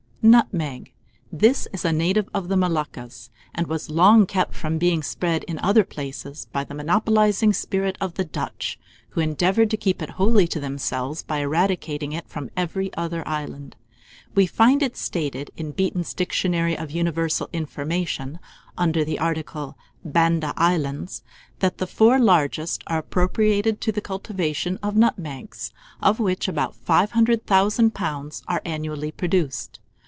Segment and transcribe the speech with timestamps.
[0.23, 0.93] ]NUTMEG.
[1.31, 5.57] This is a native of the Moluccas, and was long kept from being spread in
[5.57, 8.77] other places by the monopolizing spirit of the Dutch,
[9.09, 13.75] who endeavoured to keep it wholly to themselves by eradicating it from every other island.
[14.35, 18.37] We find it stated in "Beeton's Dictionary of Universal Information,"
[18.77, 19.75] under the article
[20.05, 21.23] "Banda Islands,"
[21.61, 27.91] that the four largest are appropriated to the cultivation of nutmegs, of which about 500,000
[27.95, 28.43] lbs.
[28.47, 29.79] are annually produced.